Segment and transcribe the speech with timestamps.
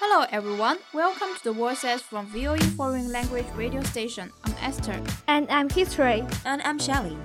[0.00, 4.32] Hello everyone, welcome to the Voices from VOE Foreign Language Radio Station.
[4.42, 5.00] I'm Esther.
[5.28, 6.24] And I'm History.
[6.44, 7.16] And I'm Shelly.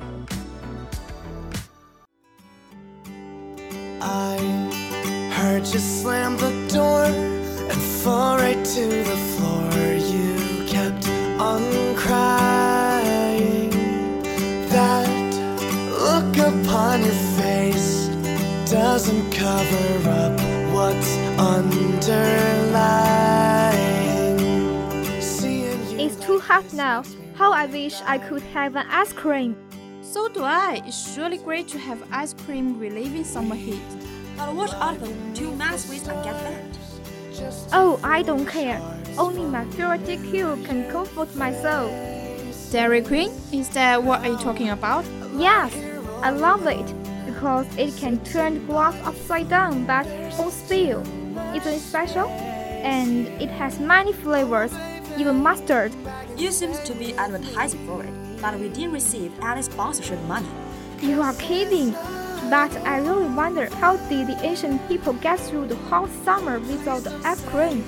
[4.00, 4.38] I
[5.34, 9.33] heard you slam the door and fall right to the
[18.94, 20.40] doesn't cover up
[20.72, 22.30] what's underlying.
[25.20, 27.02] Seeing you It's too hot now.
[27.34, 29.56] How I wish I could have an ice cream.
[30.04, 30.84] So do I.
[30.86, 33.82] It's really great to have ice cream relieving summer heat.
[34.38, 36.78] But watch out for too many sweets and get fat.
[37.74, 38.80] Oh, I don't care.
[39.18, 41.90] Only my favorite DQ can comfort my soul.
[42.70, 43.32] Dairy Queen?
[43.52, 45.04] Is that what are you talking about?
[45.36, 45.74] Yes,
[46.22, 47.03] I love it
[47.44, 50.08] because it can turn the glass upside down but
[50.40, 51.02] won't spill.
[51.54, 52.30] Isn't it special?
[52.30, 54.74] And it has many flavors,
[55.18, 55.92] even mustard.
[56.38, 60.48] You seem to be advertising for it, but we didn't receive any sponsorship money.
[61.02, 61.92] You are kidding.
[62.50, 67.04] But I really wonder how did the ancient people get through the hot summer without
[67.04, 67.84] the ice cream?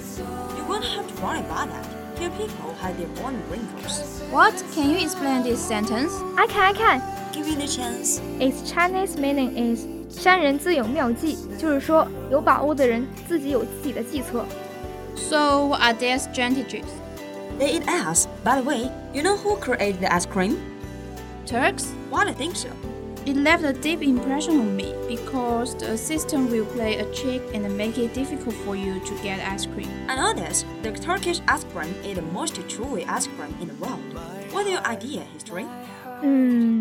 [0.58, 2.20] You won't have to worry about that.
[2.20, 4.22] Here people hide their own wrinkles.
[4.32, 4.62] What?
[4.74, 6.12] Can you explain this sentence?
[6.38, 8.21] I can, I can Give you the chance.
[8.39, 14.45] Its Chinese meaning is 山人自有妙计，就是说有把握的人自己有自己的计策。
[15.17, 16.85] So, what are their strategies?
[17.59, 18.27] They eat ass.
[18.45, 20.57] By the way, you know who created the ice cream?
[21.47, 21.93] Turks?
[22.11, 22.69] Why do you think so?
[23.27, 27.77] It left a deep impression on me because the system will play a trick and
[27.77, 29.91] make it difficult for you to get ice cream.
[30.09, 30.65] I know this.
[30.83, 34.01] The Turkish ice cream is the most truly ice cream in the world.
[34.53, 35.67] What's your idea, history?
[36.23, 36.81] Hmm,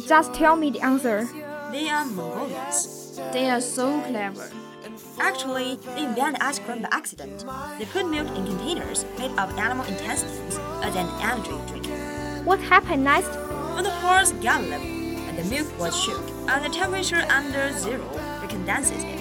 [0.00, 1.28] just tell me the answer.
[1.70, 3.20] They are Mongolians.
[3.32, 4.50] They are so clever.
[5.20, 7.44] Actually, they invented ice cream by accident.
[7.78, 11.86] They put milk in containers made of animal intestines as an energy drink.
[12.46, 13.30] What happened next?
[13.74, 18.08] When the horse galloped and the milk was shook, and the temperature under zero,
[18.42, 19.20] it condenses it.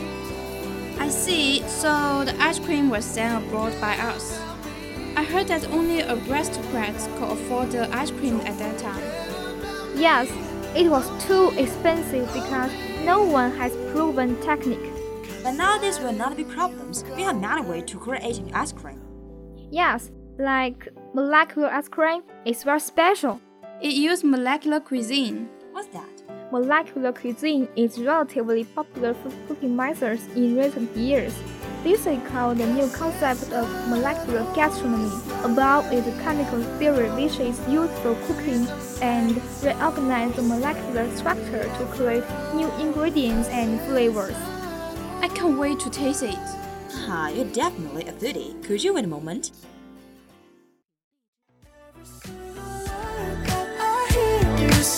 [0.99, 4.39] I see, so the ice cream was sent abroad by us.
[5.15, 9.03] I heard that only a aristocrats could afford the ice cream at that time.
[9.95, 10.29] Yes,
[10.75, 12.71] it was too expensive because
[13.03, 14.91] no one has proven technique.
[15.43, 17.03] But now this will not be problems.
[17.15, 19.01] We have another way to create ice cream.
[19.69, 23.41] Yes, like molecular ice cream is very special.
[23.81, 25.49] It used molecular cuisine.
[25.71, 26.07] What's that?
[26.51, 31.33] Molecular cuisine is relatively popular food cooking methods in recent years.
[31.83, 35.09] This is called the new concept of molecular gastronomy.
[35.43, 38.67] Above is the chemical theory which is used for cooking
[39.01, 42.23] and reorganize the molecular structure to create
[42.53, 44.35] new ingredients and flavors.
[45.21, 46.37] I can't wait to taste it.
[47.09, 48.63] Ah, you're definitely a foodie.
[48.63, 49.49] Could you wait a moment?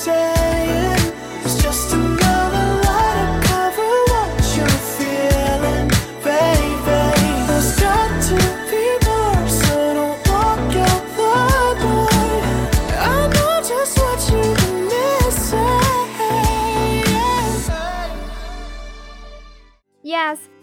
[0.05, 0.32] I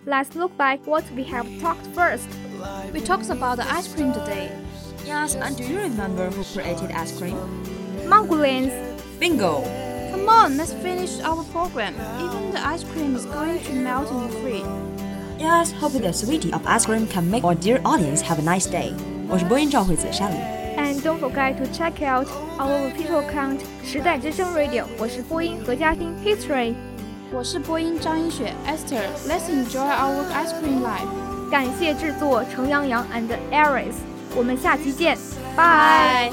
[0.10, 2.28] let's look back what we have talked first.
[2.94, 4.52] We talked about the ice cream today.
[5.06, 7.38] Yes, and do you remember who created ice cream?
[8.08, 8.74] Mongolians.
[9.20, 9.64] Bingo!
[10.12, 11.94] Come on, let's finish our program.
[12.20, 14.66] Even the ice cream is going to melt in the fridge.
[15.40, 18.66] Yes, hoping the sweetie of ice cream can make our dear audience have a nice
[18.66, 18.94] day.
[19.28, 20.38] 我是播音赵惠子山里。
[20.78, 24.86] And don't forget to check out our official account 时代之声 Radio。
[24.98, 26.76] 我是播音何嘉欣 History。
[27.33, 29.05] 我是播音张一雪 Esther。
[29.29, 31.07] Let's enjoy our ice cream life.
[31.49, 33.95] 感谢制作程洋洋 and Aris。
[34.37, 35.17] 我们下期见，
[35.57, 36.33] 拜。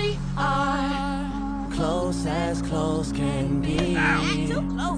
[1.71, 3.95] close as close can be.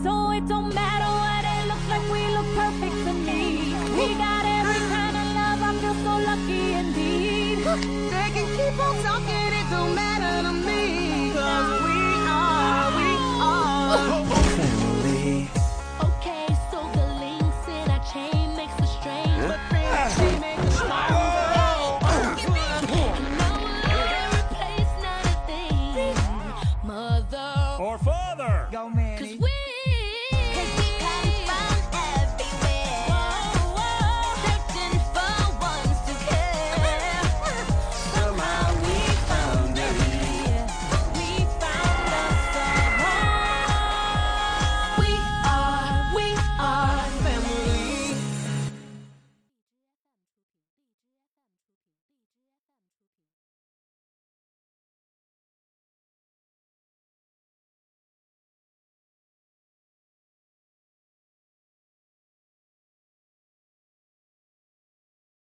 [0.04, 3.43] So it don't matter what it looks like, we look perfect to me.